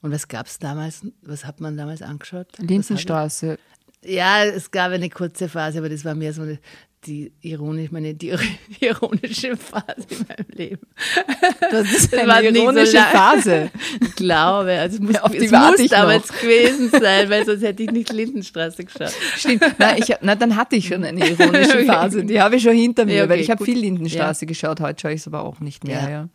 [0.00, 1.06] Und was gab es damals?
[1.22, 2.48] Was hat man damals angeschaut?
[2.58, 3.58] Was Lindenstraße.
[4.04, 6.58] Ja, es gab eine kurze Phase, aber das war mehr so eine,
[7.06, 8.32] die ironisch, meine die
[8.80, 10.86] ironische Phase in meinem Leben.
[11.70, 13.06] Das ist Das eine so ironische lang.
[13.08, 13.70] Phase.
[14.00, 17.90] Ich glaube, also es muss, die es muss damals gewesen sein, weil sonst hätte ich
[17.90, 19.12] nicht Lindenstraße geschaut.
[19.36, 19.62] Stimmt.
[19.78, 21.84] Na, ich, na, dann hatte ich schon eine ironische.
[21.86, 22.24] Phase.
[22.24, 24.80] Die habe ich schon hinter mir, Ja, okay, weil ich habe viel Lindenstraße geschaut.
[24.80, 26.00] Heute schaue ich es aber auch nicht mehr.
[26.02, 26.28] Ja, Ja.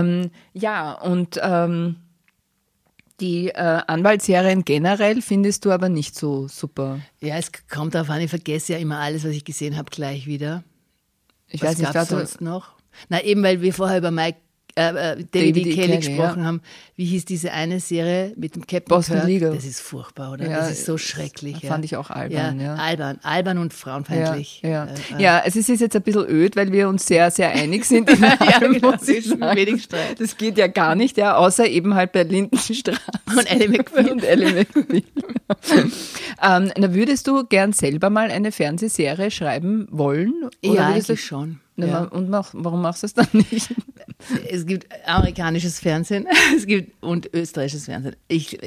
[0.00, 1.96] ähm, ja und ähm,
[3.20, 7.00] die äh, Anwaltsserien generell findest du aber nicht so super.
[7.20, 10.26] Ja, es kommt darauf an, ich vergesse ja immer alles, was ich gesehen habe, gleich
[10.26, 10.64] wieder.
[11.48, 12.74] Ich was weiß nicht, warte, sonst noch?
[13.08, 14.38] Na, eben, weil wir vorher über Mike,
[14.76, 15.74] äh, äh, David, David E.
[15.74, 16.44] Kelly, gesprochen ja.
[16.44, 16.60] haben.
[16.96, 19.26] Wie hieß diese eine Serie mit dem Captain Boston Kirk?
[19.26, 19.54] Legal.
[19.54, 20.44] Das ist furchtbar, oder?
[20.48, 21.66] Ja, das ist so schrecklich.
[21.66, 22.74] fand ich auch albern, ja.
[22.74, 24.60] Albern, albern und frauenfeindlich.
[24.62, 24.84] Ja, ja.
[24.84, 27.86] Äh, äh, ja, es ist jetzt ein bisschen öd, weil wir uns sehr, sehr einig
[27.86, 28.10] sind.
[28.10, 29.56] In allem, genau, muss ich sagen.
[29.56, 30.20] wenig Streit.
[30.20, 33.00] Das geht ja gar nicht, ja, außer eben halt bei Lindenstraße.
[33.34, 34.08] Und Ellie McBeal.
[34.12, 35.02] und Ellie McBeal.
[36.42, 40.50] ähm, na, würdest du gern selber mal eine Fernsehserie schreiben wollen?
[40.62, 41.60] Ja, eigentlich schon.
[41.76, 42.00] Na, Ja.
[42.04, 43.74] Und mach, warum machst du es dann nicht?
[44.48, 48.16] Es gibt amerikanisches Fernsehen, es gibt und österreichisches Fernsehen.
[48.28, 48.58] Ich,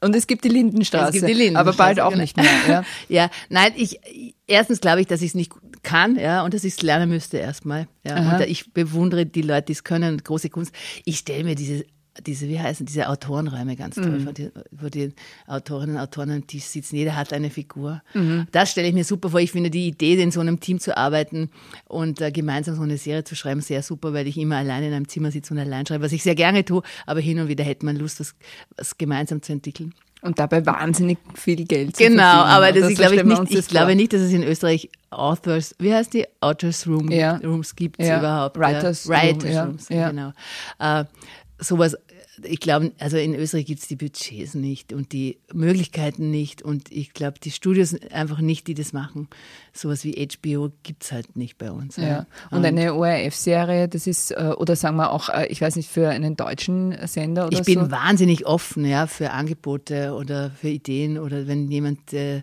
[0.00, 1.08] Und es gibt die Lindenstraße.
[1.08, 2.22] Es gibt die Lindenstraße, Aber bald auch genau.
[2.22, 2.46] nicht mehr.
[2.68, 2.84] Ja.
[3.08, 4.00] ja, nein, ich
[4.46, 7.38] erstens glaube ich, dass ich es nicht kann, ja, und dass ich es lernen müsste
[7.38, 7.86] erstmal.
[8.04, 8.36] Ja, Aha.
[8.36, 10.74] und ich bewundere die Leute, die es können, große Kunst.
[11.04, 11.84] Ich stelle mir diese
[12.24, 14.26] diese, wie heißen diese Autorenräume ganz toll, Mhm.
[14.26, 15.12] wo, die, wo die
[15.46, 16.96] Autorinnen und Autoren am Tisch sitzen.
[16.96, 18.02] Jeder hat eine Figur.
[18.14, 18.46] Mhm.
[18.52, 19.40] Das stelle ich mir super vor.
[19.40, 21.50] Ich finde die Idee, in so einem Team zu arbeiten
[21.88, 24.94] und äh, gemeinsam so eine Serie zu schreiben, sehr super, weil ich immer alleine in
[24.94, 27.64] einem Zimmer sitze und allein schreibe, was ich sehr gerne tue, aber hin und wieder
[27.64, 28.34] hätte man Lust, was,
[28.76, 29.94] was gemeinsam zu entwickeln.
[30.22, 33.56] Und dabei wahnsinnig viel Geld zu Genau, aber Und das, ich glaube ich nicht, ich
[33.56, 36.26] das glaube nicht, dass es in Österreich Authors, wie heißt die?
[36.40, 37.36] Authors Room, Ja.
[37.44, 38.56] Rooms gibt es Ja, überhaupt.
[38.58, 39.10] Writers ja.
[39.14, 40.08] Writers Room, Rooms, ja.
[40.10, 40.32] genau.
[40.80, 41.04] Äh,
[41.58, 41.96] sowas,
[42.42, 46.90] ich glaube, also in Österreich gibt es die Budgets nicht und die Möglichkeiten nicht und
[46.92, 49.28] ich glaube, die Studios einfach nicht, die das machen.
[49.72, 51.96] Sowas wie HBO gibt es halt nicht bei uns.
[51.96, 52.26] Ja.
[52.50, 56.08] Und eine ORF-Serie, das ist, äh, oder sagen wir auch, äh, ich weiß nicht, für
[56.08, 57.90] einen deutschen Sender oder Ich bin so.
[57.90, 62.42] wahnsinnig offen ja, für Angebote oder für Ideen oder wenn jemand äh,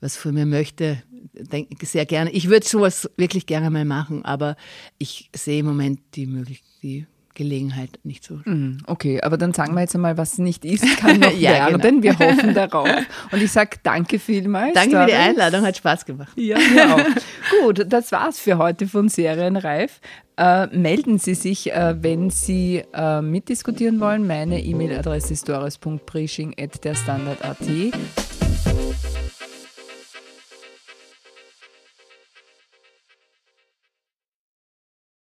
[0.00, 1.02] was von mir möchte,
[1.34, 2.30] denke sehr gerne.
[2.30, 4.56] Ich würde sowas wirklich gerne mal machen, aber
[4.98, 8.40] ich sehe im Moment die Möglichkeit, die Gelegenheit nicht so.
[8.44, 11.82] Mhm, Okay, aber dann sagen wir jetzt einmal, was nicht ist, kann noch Ja, genau.
[11.82, 12.02] werden.
[12.02, 12.88] Wir hoffen darauf.
[13.30, 14.74] Und ich sage danke vielmals.
[14.74, 15.12] Danke für die.
[15.14, 16.32] Einladung, hat Spaß gemacht.
[16.36, 17.00] Ja, mir auch.
[17.64, 20.00] Gut, das war's für heute von Serienreif.
[20.36, 24.26] Äh, melden Sie sich, äh, wenn Sie äh, mitdiskutieren wollen.
[24.26, 28.39] Meine E-Mail-Adresse ist doris.preaching.derstandard.at.